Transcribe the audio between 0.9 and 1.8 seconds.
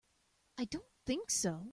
think so.